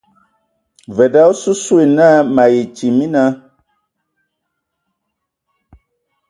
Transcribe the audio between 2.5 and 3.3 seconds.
atie mina.